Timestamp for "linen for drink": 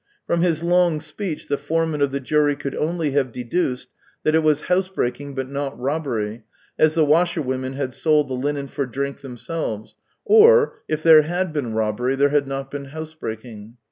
8.33-9.21